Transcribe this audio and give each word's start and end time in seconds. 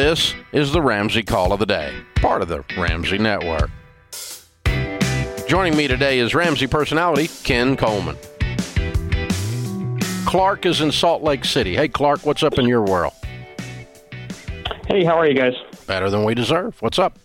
This 0.00 0.34
is 0.52 0.72
the 0.72 0.80
Ramsey 0.80 1.22
Call 1.22 1.52
of 1.52 1.58
the 1.58 1.66
Day, 1.66 1.94
part 2.14 2.40
of 2.40 2.48
the 2.48 2.64
Ramsey 2.74 3.18
Network. 3.18 3.70
Joining 5.46 5.76
me 5.76 5.88
today 5.88 6.20
is 6.20 6.34
Ramsey 6.34 6.66
personality 6.66 7.28
Ken 7.44 7.76
Coleman. 7.76 8.16
Clark 10.24 10.64
is 10.64 10.80
in 10.80 10.90
Salt 10.90 11.22
Lake 11.22 11.44
City. 11.44 11.76
Hey, 11.76 11.88
Clark, 11.88 12.24
what's 12.24 12.42
up 12.42 12.58
in 12.58 12.64
your 12.64 12.82
world? 12.82 13.12
Hey, 14.88 15.04
how 15.04 15.18
are 15.18 15.28
you 15.28 15.34
guys? 15.34 15.52
Better 15.86 16.08
than 16.08 16.24
we 16.24 16.34
deserve. 16.34 16.80
What's 16.80 16.98
up? 16.98 17.18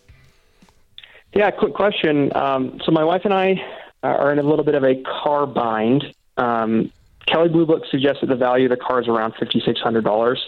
Yeah, 1.34 1.52
quick 1.52 1.76
question. 1.76 2.36
Um, 2.36 2.82
so 2.84 2.92
my 2.92 3.06
wife 3.06 3.22
and 3.24 3.34
I 3.34 3.56
are 4.04 4.34
in 4.34 4.40
a 4.40 4.44
little 4.44 4.66
bit 4.66 4.76
of 4.76 4.84
a 4.84 5.02
car 5.02 5.48
bind. 5.48 6.14
Um, 6.36 6.92
Kelley 7.26 7.48
Blue 7.48 7.66
Book 7.66 7.84
suggests 7.90 8.20
that 8.20 8.28
the 8.28 8.36
value 8.36 8.66
of 8.66 8.78
the 8.78 8.86
car 8.86 9.02
is 9.02 9.08
around 9.08 9.34
fifty 9.40 9.62
six 9.66 9.80
hundred 9.80 10.04
dollars, 10.04 10.42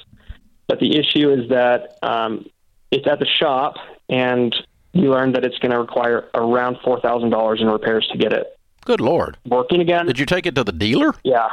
but 0.68 0.80
the 0.80 0.98
issue 0.98 1.32
is 1.32 1.50
that 1.50 1.98
um, 2.02 2.46
it's 2.92 3.08
at 3.08 3.20
the 3.20 3.26
shop, 3.26 3.76
and 4.10 4.56
you 4.94 5.12
learned 5.12 5.36
that 5.36 5.46
it's 5.46 5.58
going 5.60 5.72
to 5.72 5.80
require 5.80 6.30
around 6.34 6.78
four 6.84 7.00
thousand 7.00 7.30
dollars 7.30 7.62
in 7.62 7.68
repairs 7.68 8.08
to 8.12 8.18
get 8.18 8.34
it 8.34 8.58
Good 8.86 9.02
Lord. 9.02 9.38
working 9.46 9.82
again. 9.82 10.06
Did 10.06 10.20
you 10.20 10.26
take 10.26 10.46
it 10.46 10.56
to 10.56 10.64
the 10.64 10.72
dealer? 10.72 11.14
Yeah, 11.24 11.50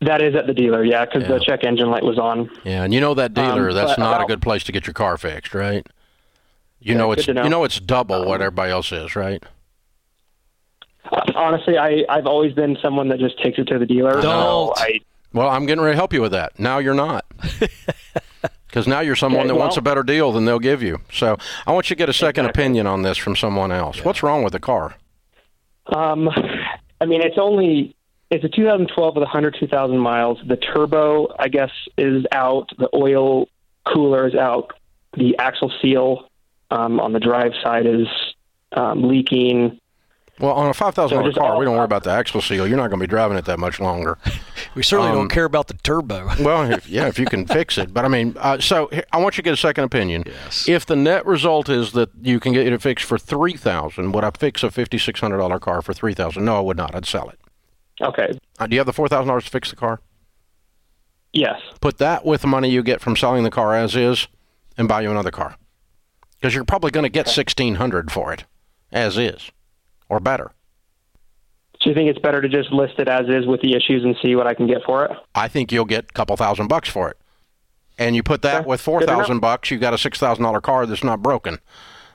that 0.00 0.22
is 0.22 0.34
at 0.34 0.46
the 0.46 0.54
dealer. 0.54 0.84
Yeah, 0.84 1.04
because 1.04 1.22
Yeah. 1.22 1.38
the 1.38 1.40
check 1.40 1.64
engine 1.64 1.90
light 1.90 2.04
was 2.04 2.18
on. 2.18 2.50
Yeah, 2.64 2.84
and 2.84 2.94
you 2.94 3.00
know 3.00 3.14
that 3.14 3.34
dealer, 3.34 3.68
Um, 3.70 3.74
that's 3.74 3.98
not 3.98 4.20
a 4.22 4.24
good 4.26 4.40
place 4.42 4.64
to 4.64 4.72
get 4.72 4.86
your 4.86 4.94
car 4.94 5.16
fixed, 5.18 5.54
right? 5.54 5.86
You 6.80 6.92
Yeah, 6.94 6.98
know 6.98 7.12
it's 7.12 7.28
know. 7.28 7.40
Um, 7.40 7.44
you 7.44 7.50
know 7.50 7.64
it's 7.64 7.78
double 7.80 8.24
what 8.24 8.40
everybody 8.40 8.72
else 8.72 8.90
is, 8.92 9.14
right? 9.14 9.42
Honestly, 11.34 11.76
I 11.78 12.04
I've 12.08 12.26
always 12.26 12.52
been 12.54 12.76
someone 12.80 13.08
that 13.08 13.18
just 13.18 13.40
takes 13.42 13.58
it 13.58 13.66
to 13.68 13.78
the 13.78 13.86
dealer. 13.86 14.20
Don't. 14.22 14.72
I 14.78 15.00
Well, 15.32 15.48
I'm 15.48 15.66
getting 15.66 15.82
ready 15.82 15.94
to 15.94 15.96
help 15.96 16.12
you 16.12 16.20
with 16.20 16.32
that. 16.32 16.58
Now 16.58 16.78
you're 16.78 16.94
not. 16.94 17.24
Because 18.66 18.86
now 18.86 19.00
you're 19.00 19.16
someone 19.16 19.42
Okay, 19.42 19.48
that 19.48 19.54
wants 19.54 19.76
a 19.76 19.82
better 19.82 20.02
deal 20.02 20.32
than 20.32 20.46
they'll 20.46 20.58
give 20.58 20.82
you. 20.82 20.98
So 21.12 21.36
I 21.66 21.72
want 21.72 21.90
you 21.90 21.94
to 21.94 21.98
get 21.98 22.08
a 22.08 22.14
second 22.14 22.46
Exactly. 22.46 22.62
opinion 22.62 22.86
on 22.86 23.02
this 23.02 23.18
from 23.18 23.36
someone 23.36 23.70
else. 23.70 24.02
What's 24.02 24.22
wrong 24.22 24.42
with 24.42 24.54
the 24.54 24.60
car? 24.60 24.94
Um, 25.94 26.30
I 26.98 27.04
mean, 27.04 27.20
it's 27.20 27.36
only 27.38 27.94
it's 28.30 28.42
a 28.44 28.48
2012 28.48 29.14
with 29.14 29.22
102,000 29.24 29.98
miles. 29.98 30.38
The 30.46 30.56
turbo, 30.56 31.28
I 31.38 31.48
guess, 31.48 31.70
is 31.98 32.24
out. 32.32 32.70
The 32.78 32.88
oil 32.94 33.46
cooler 33.84 34.26
is 34.26 34.34
out. 34.34 34.72
The 35.18 35.36
axle 35.36 35.70
seal 35.82 36.30
um, 36.70 36.98
on 36.98 37.12
the 37.12 37.20
drive 37.20 37.52
side 37.62 37.84
is 37.84 38.06
um, 38.72 39.06
leaking. 39.06 39.78
Well, 40.42 40.54
on 40.54 40.68
a 40.68 40.74
five 40.74 40.94
thousand 40.94 41.18
So 41.18 41.22
dollar 41.30 41.32
car, 41.32 41.58
we 41.58 41.64
don't 41.64 41.76
worry 41.76 41.84
about 41.84 42.02
the 42.02 42.10
axle 42.10 42.40
seal. 42.42 42.66
You're 42.66 42.76
not 42.76 42.88
going 42.88 42.98
to 42.98 43.06
be 43.06 43.08
driving 43.08 43.38
it 43.38 43.44
that 43.44 43.58
much 43.60 43.78
longer. 43.80 44.18
We 44.74 44.82
certainly 44.82 45.10
Um, 45.10 45.16
don't 45.18 45.28
care 45.28 45.44
about 45.44 45.66
the 45.68 45.74
turbo. 45.74 46.30
Well, 46.40 46.70
if, 46.70 46.88
yeah, 46.88 47.06
if 47.06 47.18
you 47.18 47.26
can 47.26 47.46
fix 47.46 47.76
it. 47.78 47.92
But 47.92 48.04
I 48.04 48.08
mean, 48.08 48.34
uh, 48.38 48.58
so 48.58 48.88
I 49.12 49.18
want 49.18 49.36
you 49.36 49.42
to 49.42 49.44
get 49.44 49.52
a 49.52 49.56
second 49.56 49.84
opinion. 49.84 50.22
Yes. 50.26 50.66
If 50.68 50.86
the 50.86 50.96
net 50.96 51.26
result 51.26 51.68
is 51.68 51.92
that 51.92 52.08
you 52.22 52.40
can 52.40 52.52
get 52.54 52.66
it 52.66 52.80
fixed 52.82 53.04
for 53.04 53.18
three 53.18 53.54
thousand, 53.56 54.12
would 54.12 54.24
I 54.24 54.30
fix 54.30 54.62
a 54.62 54.70
fifty 54.70 54.98
six 54.98 55.20
hundred 55.20 55.38
dollar 55.38 55.58
car 55.58 55.80
for 55.82 55.92
three 55.92 56.14
thousand? 56.14 56.44
No, 56.44 56.56
I 56.56 56.60
would 56.60 56.76
not. 56.76 56.94
I'd 56.94 57.06
sell 57.06 57.28
it. 57.28 57.38
Okay. 58.00 58.38
Uh, 58.58 58.66
do 58.66 58.74
you 58.74 58.80
have 58.80 58.86
the 58.86 58.92
four 58.92 59.08
thousand 59.08 59.28
dollars 59.28 59.44
to 59.44 59.50
fix 59.50 59.70
the 59.70 59.76
car? 59.76 60.00
Yes. 61.32 61.60
Put 61.80 61.98
that 61.98 62.24
with 62.24 62.40
the 62.42 62.46
money 62.48 62.68
you 62.70 62.82
get 62.82 63.00
from 63.00 63.14
selling 63.16 63.42
the 63.44 63.50
car 63.50 63.74
as 63.76 63.94
is, 63.94 64.26
and 64.76 64.88
buy 64.88 65.02
you 65.02 65.10
another 65.10 65.30
car. 65.30 65.56
Because 66.40 66.54
you're 66.54 66.64
probably 66.64 66.90
going 66.90 67.04
to 67.04 67.10
get 67.10 67.28
sixteen 67.28 67.76
hundred 67.76 68.10
for 68.10 68.32
it, 68.32 68.44
as 68.90 69.16
is, 69.18 69.50
or 70.12 70.20
better. 70.20 70.52
Do 71.80 71.88
you 71.88 71.94
think 71.94 72.10
it's 72.10 72.18
better 72.18 72.40
to 72.42 72.48
just 72.48 72.70
list 72.70 72.98
it 72.98 73.08
as 73.08 73.26
is 73.28 73.46
with 73.46 73.60
the 73.62 73.74
issues 73.74 74.04
and 74.04 74.14
see 74.22 74.36
what 74.36 74.46
I 74.46 74.54
can 74.54 74.66
get 74.68 74.84
for 74.84 75.04
it? 75.06 75.10
I 75.34 75.48
think 75.48 75.72
you'll 75.72 75.84
get 75.86 76.04
a 76.10 76.12
couple 76.12 76.36
thousand 76.36 76.68
bucks 76.68 76.88
for 76.88 77.08
it. 77.10 77.16
And 77.98 78.14
you 78.14 78.22
put 78.22 78.42
that 78.42 78.60
Okay. 78.60 78.68
with 78.68 78.80
four 78.80 79.00
Good 79.00 79.08
enough. 79.08 79.22
thousand 79.22 79.40
bucks, 79.40 79.70
you've 79.70 79.80
got 79.80 79.94
a 79.94 79.98
six 79.98 80.18
thousand 80.18 80.44
dollar 80.44 80.60
car 80.60 80.86
that's 80.86 81.02
not 81.02 81.22
broken. 81.22 81.58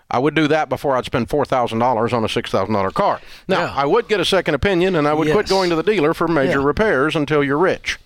I 0.09 0.19
would 0.19 0.35
do 0.35 0.47
that 0.47 0.69
before 0.69 0.95
I'd 0.95 1.03
spend 1.05 1.29
four 1.29 1.43
thousand 1.43 1.79
dollars 1.79 2.13
on 2.13 2.23
a 2.23 2.29
six 2.29 2.49
thousand 2.51 2.73
dollar 2.75 2.91
car. 2.91 3.19
Now 3.47 3.61
Yeah. 3.61 3.73
I 3.75 3.85
would 3.85 4.07
get 4.07 4.19
a 4.21 4.25
second 4.25 4.53
opinion, 4.55 4.95
and 4.95 5.07
I 5.07 5.13
would 5.13 5.29
quit 5.31 5.49
going 5.49 5.69
to 5.71 5.75
the 5.75 5.83
dealer 5.83 6.13
for 6.13 6.27
major 6.27 6.59
Yeah. 6.59 6.65
repairs 6.65 7.15
until 7.15 7.43
you're 7.43 7.57
rich, 7.57 7.97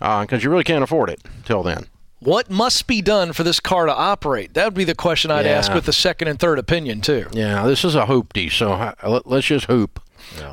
uh, 0.00 0.20
because 0.22 0.44
you 0.44 0.50
really 0.50 0.62
can't 0.64 0.84
afford 0.84 1.10
it 1.10 1.20
till 1.44 1.62
then. 1.64 1.86
What 2.20 2.50
must 2.50 2.86
be 2.86 3.02
done 3.02 3.32
for 3.34 3.42
this 3.42 3.60
car 3.60 3.86
to 3.86 3.94
operate? 3.94 4.54
That 4.54 4.64
would 4.64 4.74
be 4.74 4.84
the 4.84 4.94
question 4.94 5.30
I'd 5.30 5.44
ask 5.46 5.72
with 5.74 5.84
the 5.84 5.92
second 5.92 6.28
and 6.28 6.38
third 6.38 6.58
opinion 6.58 7.00
too. 7.02 7.26
Yeah, 7.32 7.66
this 7.66 7.84
is 7.84 7.94
a 7.94 8.06
hoopty, 8.06 8.50
so 8.50 8.72
uh, 8.72 8.94
let- 9.06 9.26
let's 9.26 9.46
just 9.46 9.66
hoop. 9.66 10.00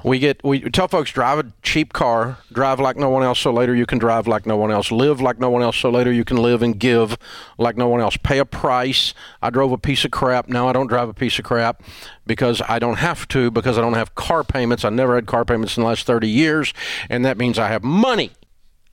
We 0.04 0.20
get 0.20 0.44
we 0.44 0.60
tell 0.60 0.88
folks 0.88 1.10
drive 1.12 1.40
a 1.40 1.46
cheap 1.64 1.94
car, 1.94 2.38
drive 2.52 2.80
like 2.80 2.96
no 2.98 3.10
one 3.10 3.24
else, 3.24 3.40
so 3.40 3.52
later 3.52 3.74
you 3.74 3.86
can 3.88 3.98
drive 3.98 4.28
like 4.28 4.46
no 4.46 4.56
one 4.58 4.72
else, 4.72 4.92
live 4.92 5.20
like 5.20 5.40
no 5.40 5.50
one 5.50 5.64
else, 5.64 5.78
so 5.78 5.90
later 5.90 6.12
you 6.12 6.24
can 6.26 6.38
live 6.38 6.62
and 6.62 6.78
give 6.78 7.18
like 7.58 7.76
no 7.76 7.88
one 7.88 8.00
else. 8.02 8.16
Pay 8.18 8.38
a 8.38 8.46
price. 8.46 9.14
I 9.42 9.50
drove 9.50 9.72
a 9.72 9.78
piece 9.80 10.06
of 10.06 10.12
crap. 10.12 10.48
Now 10.50 10.68
I 10.68 10.74
don't 10.74 10.88
drive 10.88 11.10
a 11.10 11.14
piece 11.14 11.40
of 11.40 11.46
crap 11.46 11.82
because 12.28 12.62
I 12.70 12.78
don't 12.78 12.98
have 12.98 13.28
to 13.30 13.50
because 13.50 13.78
I 13.78 13.82
don't 13.82 13.94
have 13.96 14.14
car 14.14 14.44
payments. 14.44 14.86
I 14.86 14.90
never 14.90 15.16
had 15.16 15.26
car 15.26 15.44
payments 15.46 15.76
in 15.76 15.82
the 15.82 15.88
last 15.90 16.06
thirty 16.06 16.30
years, 16.30 16.72
and 17.10 17.26
that 17.26 17.38
means 17.38 17.58
I 17.58 17.70
have 17.70 17.84
money. 17.84 18.32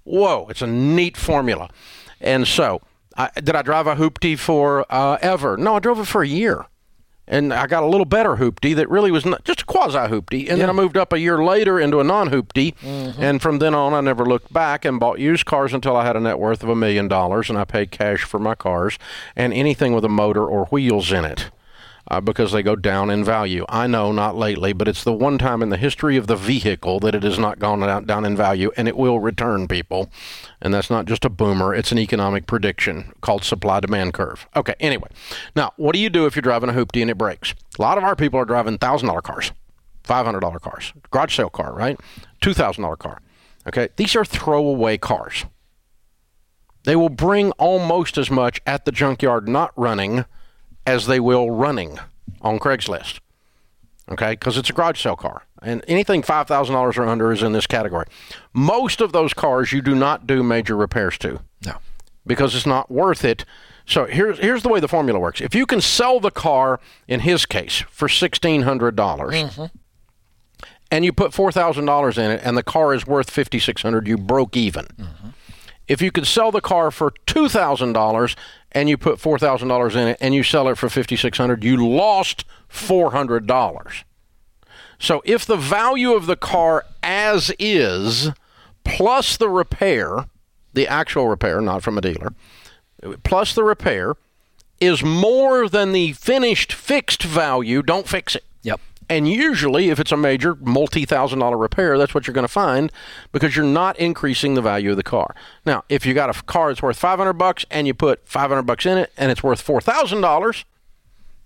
Whoa, 0.04 0.47
it's 0.48 0.62
a 0.62 0.66
neat 0.66 1.16
formula. 1.16 1.69
And 2.20 2.47
so, 2.47 2.82
I, 3.16 3.31
did 3.36 3.54
I 3.54 3.62
drive 3.62 3.86
a 3.86 3.97
hoopty 3.97 4.38
for 4.38 4.86
uh, 4.91 5.19
ever? 5.20 5.56
No, 5.56 5.76
I 5.76 5.78
drove 5.78 5.98
it 5.98 6.06
for 6.06 6.22
a 6.22 6.28
year 6.28 6.66
and 7.31 7.54
I 7.54 7.66
got 7.69 7.84
a 7.84 7.86
little 7.86 8.04
better 8.04 8.36
hoopty 8.36 8.75
that 8.75 8.91
really 8.91 9.12
was 9.12 9.25
not, 9.25 9.44
just 9.44 9.62
a 9.62 9.64
quasi 9.64 9.97
hoopty. 9.97 10.50
And 10.50 10.60
then 10.60 10.69
I 10.69 10.72
moved 10.72 10.97
up 10.97 11.12
a 11.12 11.19
year 11.19 11.42
later 11.42 11.78
into 11.78 12.00
a 12.00 12.04
non 12.04 12.28
hoopty, 12.28 12.75
and 13.19 13.41
from 13.41 13.60
then 13.60 13.72
on 13.72 13.94
I 13.94 14.00
never 14.00 14.26
looked 14.26 14.53
back 14.53 14.84
and 14.84 14.98
bought 14.98 15.20
used 15.20 15.47
cars 15.47 15.72
until 15.72 15.97
I 15.97 16.04
had 16.04 16.16
a 16.16 16.20
net 16.20 16.38
worth 16.38 16.62
of 16.62 16.69
a 16.69 16.76
million 16.76 17.09
dollars, 17.09 17.48
and 17.48 17.56
I 17.59 17.64
paid 17.64 17.92
cash 17.92 18.25
for 18.25 18.41
my 18.41 18.56
cars 18.56 18.98
and 19.36 19.54
anything 19.54 19.94
with 19.94 20.04
a 20.04 20.09
motor 20.09 20.44
or 20.44 20.66
wheels 20.66 21.12
in 21.12 21.25
it. 21.25 21.50
Uh, 22.09 22.21
because 22.21 22.50
they 22.50 22.62
go 22.62 22.75
down 22.75 23.11
in 23.11 23.22
value. 23.22 23.65
I 23.69 23.87
know 23.87 24.11
not 24.11 24.34
lately, 24.37 24.72
but 24.72 24.88
it's 24.88 25.05
the 25.05 25.12
one 25.12 25.38
time 25.38 25.62
in 25.62 25.69
the 25.69 25.77
history 25.77 26.16
of 26.16 26.27
the 26.27 26.37
vehicle 26.37 26.99
that 27.00 27.15
it 27.15 27.22
has 27.22 27.38
not 27.38 27.59
gone 27.59 27.81
down, 27.81 28.05
down 28.05 28.25
in 28.25 28.37
value, 28.37 28.71
and 28.77 28.88
it 28.88 28.97
will 28.97 29.21
return, 29.21 29.69
people. 29.69 30.10
And 30.60 30.72
that's 30.72 30.91
not 30.91 31.05
just 31.05 31.25
a 31.25 31.31
boomer, 31.31 31.75
it's 31.75 31.93
an 31.93 31.99
economic 31.99 32.47
prediction 32.47 33.12
called 33.21 33.44
supply 33.44 33.81
demand 33.81 34.15
curve. 34.15 34.49
Okay, 34.56 34.75
anyway. 34.81 35.09
Now, 35.55 35.72
what 35.77 35.93
do 35.93 36.00
you 36.00 36.10
do 36.10 36.27
if 36.27 36.34
you're 36.34 36.43
driving 36.43 36.71
a 36.71 36.72
hoopty 36.72 37.03
and 37.03 37.10
it 37.10 37.19
breaks? 37.19 37.55
A 37.78 37.83
lot 37.83 37.99
of 37.99 38.05
our 38.05 38.16
people 38.16 38.41
are 38.41 38.44
driving 38.44 38.78
$1,000 38.78 39.22
cars, 39.22 39.53
$500 40.05 40.60
cars, 40.60 40.93
garage 41.10 41.37
sale 41.37 41.50
car, 41.50 41.72
right? 41.72 42.00
$2,000 42.43 42.99
car. 42.99 43.21
Okay, 43.69 43.89
these 43.97 44.16
are 44.16 44.25
throwaway 44.25 44.97
cars. 44.97 45.44
They 46.84 46.97
will 46.97 47.10
bring 47.10 47.53
almost 47.53 48.16
as 48.16 48.31
much 48.31 48.60
at 48.66 48.84
the 48.84 48.93
junkyard 48.93 49.49
not 49.49 49.72
running 49.77 50.25
as 50.86 51.06
they 51.06 51.20
will 51.20 51.50
running 51.50 51.98
on 52.41 52.58
Craigslist. 52.58 53.20
Okay, 54.10 54.32
because 54.32 54.56
it's 54.56 54.70
a 54.70 54.72
garage 54.72 55.00
sale 55.00 55.16
car. 55.16 55.44
And 55.62 55.84
anything 55.86 56.22
$5,000 56.22 56.96
or 56.98 57.06
under 57.06 57.32
is 57.32 57.42
in 57.42 57.52
this 57.52 57.66
category. 57.66 58.06
Most 58.52 59.00
of 59.00 59.12
those 59.12 59.32
cars 59.32 59.72
you 59.72 59.82
do 59.82 59.94
not 59.94 60.26
do 60.26 60.42
major 60.42 60.74
repairs 60.74 61.16
to 61.18 61.41
No. 61.64 61.76
because 62.26 62.54
it's 62.54 62.66
not 62.66 62.91
worth 62.91 63.24
it. 63.24 63.44
So 63.86 64.06
here's 64.06 64.38
here's 64.38 64.62
the 64.62 64.68
way 64.68 64.78
the 64.78 64.88
formula 64.88 65.18
works. 65.18 65.41
If 65.41 65.54
you 65.54 65.66
can 65.66 65.80
sell 65.80 66.20
the 66.20 66.30
car 66.30 66.80
in 67.08 67.20
his 67.20 67.44
case 67.44 67.82
for 67.91 68.08
sixteen 68.08 68.62
hundred 68.62 68.94
dollars, 68.94 69.34
mm-hmm. 69.34 69.64
and 70.92 71.04
you 71.04 71.12
put 71.12 71.34
four 71.34 71.50
thousand 71.50 71.86
dollars 71.86 72.16
in 72.16 72.30
it, 72.30 72.41
and 72.44 72.56
the 72.56 72.62
car 72.62 72.94
is 72.94 73.04
worth 73.06 73.30
fifty 73.30 73.58
six 73.58 73.82
hundred, 73.82 74.06
you 74.06 74.16
broke 74.16 74.56
even. 74.56 74.86
Mm-hmm. 74.97 75.28
If 75.88 76.00
you 76.00 76.12
could 76.12 76.26
sell 76.28 76.52
the 76.52 76.60
car 76.60 76.92
for 76.92 77.12
two 77.26 77.48
thousand 77.48 77.94
dollars 77.94 78.36
and 78.72 78.88
you 78.88 78.97
put 78.97 79.20
four 79.20 79.38
thousand 79.38 79.69
dollars 79.69 79.97
in 79.97 80.08
it, 80.08 80.19
and 80.20 80.34
you 80.34 80.42
sell 80.42 80.69
it 80.69 80.78
for 80.78 80.88
fifty 80.88 81.16
six 81.16 81.38
hundred, 81.38 81.64
you 81.64 81.76
lost 81.76 82.44
four 82.69 83.12
hundred 83.12 83.47
dollars. 83.47 84.04
So 84.98 85.22
if 85.25 85.47
the 85.47 85.56
value 85.56 86.12
of 86.12 86.26
the 86.26 86.36
car 86.36 86.84
as 87.03 87.53
is, 87.59 88.30
plus 88.84 89.36
the 89.36 89.48
repair, 89.48 90.27
the 90.74 90.86
actual 90.86 91.28
repair, 91.28 91.60
not 91.60 91.83
from 91.83 91.97
a 91.97 92.03
dealer, 92.03 92.34
plus 93.24 93.54
the 93.54 93.65
repair, 93.65 94.15
is 94.78 95.03
more 95.03 95.68
than 95.68 95.92
the 95.92 96.12
finished 96.12 96.72
fixed 96.72 97.22
value, 97.22 97.83
don't 97.83 98.09
fix 98.09 98.36
it. 98.36 98.45
And 99.10 99.28
usually, 99.28 99.89
if 99.91 99.98
it's 99.98 100.12
a 100.12 100.16
major 100.16 100.54
multi 100.54 101.04
thousand 101.04 101.41
dollar 101.41 101.57
repair, 101.59 101.98
that's 101.98 102.15
what 102.15 102.27
you're 102.28 102.34
going 102.34 102.45
to 102.45 102.48
find 102.48 102.92
because 103.33 103.57
you're 103.57 103.65
not 103.65 103.98
increasing 103.98 104.54
the 104.54 104.62
value 104.62 104.92
of 104.92 104.97
the 104.97 105.03
car. 105.03 105.34
Now, 105.66 105.83
if 105.89 106.07
you 106.07 106.15
got 106.15 106.30
a 106.34 106.42
car 106.45 106.68
that's 106.68 106.80
worth 106.80 106.97
500 106.97 107.33
bucks 107.33 107.66
and 107.72 107.89
you 107.89 107.92
put 107.92 108.27
500 108.27 108.62
bucks 108.62 108.86
in 108.86 108.97
it 108.98 109.12
and 109.18 109.33
it's 109.33 109.42
worth 109.42 109.66
$4,000, 109.66 110.65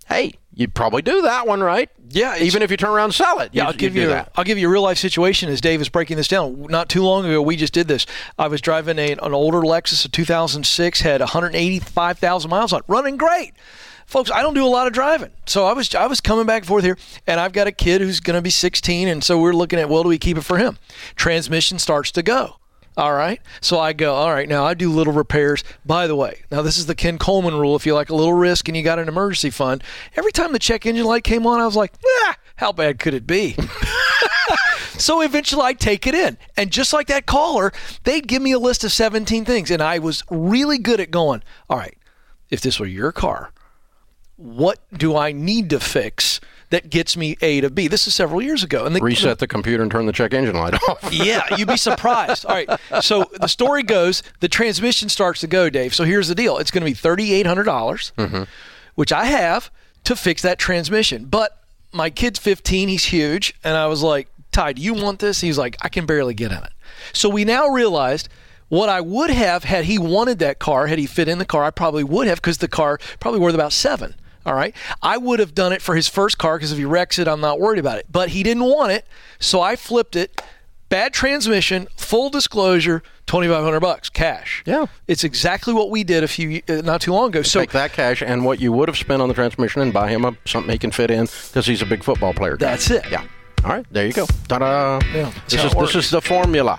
hey, 0.08 0.34
you'd 0.52 0.74
probably 0.74 1.00
do 1.00 1.22
that 1.22 1.46
one, 1.46 1.62
right? 1.62 1.88
Yeah, 2.10 2.36
Even 2.36 2.60
if 2.60 2.70
you 2.70 2.76
turn 2.76 2.90
around 2.90 3.06
and 3.06 3.14
sell 3.14 3.40
it. 3.40 3.48
Yeah, 3.54 3.66
I'll 3.66 3.72
give 3.72 3.96
you. 3.96 4.08
that. 4.08 4.30
I'll 4.36 4.44
give 4.44 4.58
you 4.58 4.68
a 4.68 4.70
real 4.70 4.82
life 4.82 4.98
situation 4.98 5.48
as 5.48 5.62
Dave 5.62 5.80
is 5.80 5.88
breaking 5.88 6.18
this 6.18 6.28
down. 6.28 6.66
Not 6.68 6.90
too 6.90 7.02
long 7.02 7.24
ago, 7.24 7.40
we 7.40 7.56
just 7.56 7.72
did 7.72 7.88
this. 7.88 8.04
I 8.38 8.48
was 8.48 8.60
driving 8.60 8.98
a, 8.98 9.12
an 9.12 9.32
older 9.32 9.62
Lexus, 9.62 10.04
a 10.04 10.08
2006, 10.10 11.00
had 11.00 11.20
185,000 11.20 12.50
miles 12.50 12.74
on, 12.74 12.80
it, 12.80 12.84
running 12.88 13.16
great. 13.16 13.54
Folks, 14.06 14.30
I 14.30 14.42
don't 14.42 14.54
do 14.54 14.64
a 14.64 14.68
lot 14.68 14.86
of 14.86 14.92
driving, 14.92 15.30
so 15.46 15.66
I 15.66 15.72
was 15.72 15.94
I 15.94 16.06
was 16.06 16.20
coming 16.20 16.46
back 16.46 16.62
and 16.62 16.68
forth 16.68 16.84
here, 16.84 16.98
and 17.26 17.40
I've 17.40 17.52
got 17.52 17.66
a 17.66 17.72
kid 17.72 18.00
who's 18.00 18.20
going 18.20 18.36
to 18.36 18.42
be 18.42 18.50
16, 18.50 19.08
and 19.08 19.24
so 19.24 19.38
we're 19.38 19.52
looking 19.52 19.78
at 19.78 19.88
well, 19.88 20.02
do 20.02 20.08
we 20.08 20.18
keep 20.18 20.36
it 20.36 20.42
for 20.42 20.58
him? 20.58 20.78
Transmission 21.16 21.78
starts 21.78 22.10
to 22.12 22.22
go. 22.22 22.56
All 22.96 23.12
right. 23.12 23.40
So 23.60 23.80
I 23.80 23.92
go, 23.92 24.14
all 24.14 24.32
right, 24.32 24.48
now 24.48 24.64
I 24.64 24.74
do 24.74 24.90
little 24.90 25.12
repairs. 25.12 25.64
By 25.84 26.06
the 26.06 26.14
way, 26.14 26.42
now 26.50 26.62
this 26.62 26.78
is 26.78 26.86
the 26.86 26.94
Ken 26.94 27.18
Coleman 27.18 27.54
rule. 27.54 27.74
If 27.74 27.86
you 27.86 27.94
like 27.94 28.10
a 28.10 28.14
little 28.14 28.34
risk 28.34 28.68
and 28.68 28.76
you 28.76 28.84
got 28.84 29.00
an 29.00 29.08
emergency 29.08 29.50
fund, 29.50 29.82
every 30.14 30.30
time 30.30 30.52
the 30.52 30.60
check 30.60 30.86
engine 30.86 31.04
light 31.04 31.24
came 31.24 31.44
on, 31.44 31.60
I 31.60 31.66
was 31.66 31.74
like, 31.74 31.92
ah, 32.06 32.36
how 32.56 32.70
bad 32.70 33.00
could 33.00 33.14
it 33.14 33.26
be? 33.26 33.56
so 34.96 35.22
eventually 35.22 35.62
I 35.62 35.72
take 35.72 36.06
it 36.06 36.14
in. 36.14 36.38
And 36.56 36.70
just 36.70 36.92
like 36.92 37.08
that 37.08 37.26
caller, 37.26 37.72
they'd 38.04 38.28
give 38.28 38.42
me 38.42 38.52
a 38.52 38.60
list 38.60 38.84
of 38.84 38.92
17 38.92 39.44
things. 39.44 39.72
And 39.72 39.82
I 39.82 39.98
was 39.98 40.22
really 40.30 40.78
good 40.78 41.00
at 41.00 41.10
going, 41.10 41.42
all 41.68 41.78
right, 41.78 41.98
if 42.50 42.60
this 42.60 42.78
were 42.78 42.86
your 42.86 43.10
car, 43.10 43.52
what 44.36 44.80
do 44.96 45.16
I 45.16 45.32
need 45.32 45.70
to 45.70 45.80
fix 45.80 46.40
that 46.70 46.90
gets 46.90 47.16
me 47.16 47.36
A 47.40 47.60
to 47.60 47.70
B? 47.70 47.88
This 47.88 48.06
is 48.06 48.14
several 48.14 48.42
years 48.42 48.64
ago. 48.64 48.84
And 48.84 48.96
the, 48.96 49.00
reset 49.00 49.38
the 49.38 49.46
computer 49.46 49.82
and 49.82 49.92
turn 49.92 50.06
the 50.06 50.12
check 50.12 50.34
engine 50.34 50.56
light 50.56 50.74
off. 50.88 51.08
yeah, 51.12 51.56
you'd 51.56 51.68
be 51.68 51.76
surprised. 51.76 52.44
All 52.46 52.54
right. 52.54 52.68
So 53.00 53.30
the 53.40 53.46
story 53.46 53.82
goes, 53.82 54.22
the 54.40 54.48
transmission 54.48 55.08
starts 55.08 55.40
to 55.40 55.46
go, 55.46 55.70
Dave. 55.70 55.94
So 55.94 56.04
here's 56.04 56.28
the 56.28 56.34
deal. 56.34 56.58
It's 56.58 56.70
going 56.70 56.82
to 56.82 56.90
be 56.90 56.96
$3,800, 56.96 57.64
dollars 57.64 58.12
mm-hmm. 58.18 58.42
which 58.94 59.12
I 59.12 59.26
have 59.26 59.70
to 60.04 60.16
fix 60.16 60.42
that 60.42 60.58
transmission. 60.58 61.26
But 61.26 61.60
my 61.92 62.10
kid's 62.10 62.38
15, 62.38 62.88
he's 62.88 63.04
huge, 63.04 63.54
and 63.62 63.76
I 63.76 63.86
was 63.86 64.02
like, 64.02 64.28
Ty, 64.50 64.74
do 64.74 64.82
you 64.82 64.94
want 64.94 65.20
this? 65.20 65.40
He's 65.40 65.58
like, 65.58 65.76
I 65.82 65.88
can 65.88 66.06
barely 66.06 66.34
get 66.34 66.50
in 66.50 66.58
it. 66.58 66.72
So 67.12 67.28
we 67.28 67.44
now 67.44 67.68
realized 67.68 68.28
what 68.68 68.88
I 68.88 69.00
would 69.00 69.30
have 69.30 69.64
had 69.64 69.84
he 69.84 69.98
wanted 69.98 70.38
that 70.40 70.58
car, 70.58 70.86
had 70.86 70.98
he 70.98 71.06
fit 71.06 71.28
in 71.28 71.38
the 71.38 71.44
car, 71.44 71.64
I 71.64 71.70
probably 71.70 72.04
would 72.04 72.26
have 72.26 72.38
because 72.38 72.58
the 72.58 72.68
car 72.68 72.98
probably 73.20 73.40
worth 73.40 73.54
about 73.54 73.72
seven. 73.72 74.14
All 74.46 74.54
right. 74.54 74.74
I 75.02 75.16
would 75.16 75.40
have 75.40 75.54
done 75.54 75.72
it 75.72 75.80
for 75.82 75.94
his 75.94 76.08
first 76.08 76.38
car 76.38 76.56
because 76.56 76.72
if 76.72 76.78
he 76.78 76.84
wrecks 76.84 77.18
it, 77.18 77.26
I'm 77.28 77.40
not 77.40 77.58
worried 77.60 77.78
about 77.78 77.98
it. 77.98 78.06
But 78.10 78.30
he 78.30 78.42
didn't 78.42 78.64
want 78.64 78.92
it, 78.92 79.06
so 79.38 79.60
I 79.60 79.76
flipped 79.76 80.16
it. 80.16 80.40
Bad 80.90 81.12
transmission, 81.14 81.88
full 81.96 82.28
disclosure, 82.30 83.02
twenty 83.26 83.48
five 83.48 83.64
hundred 83.64 83.80
bucks 83.80 84.08
cash. 84.10 84.62
Yeah, 84.66 84.86
it's 85.08 85.24
exactly 85.24 85.72
what 85.72 85.90
we 85.90 86.04
did 86.04 86.22
a 86.22 86.28
few 86.28 86.62
uh, 86.68 86.82
not 86.84 87.00
too 87.00 87.12
long 87.12 87.30
ago. 87.30 87.42
So 87.42 87.60
take 87.60 87.70
that 87.70 87.92
cash 87.94 88.22
and 88.22 88.44
what 88.44 88.60
you 88.60 88.70
would 88.70 88.88
have 88.88 88.98
spent 88.98 89.20
on 89.22 89.28
the 89.28 89.34
transmission 89.34 89.80
and 89.80 89.92
buy 89.92 90.10
him 90.10 90.24
a 90.24 90.36
something 90.44 90.70
he 90.70 90.78
can 90.78 90.90
fit 90.90 91.10
in 91.10 91.24
because 91.24 91.66
he's 91.66 91.82
a 91.82 91.86
big 91.86 92.04
football 92.04 92.34
player. 92.34 92.56
That's 92.56 92.90
it. 92.90 93.10
Yeah. 93.10 93.24
All 93.64 93.70
right, 93.70 93.86
there 93.90 94.06
you 94.06 94.12
go. 94.12 94.26
Ta-da! 94.46 95.00
Yeah, 95.14 95.32
this 95.48 95.64
is 95.64 95.72
this 95.72 95.94
is 95.94 96.10
the 96.10 96.20
formula. 96.20 96.78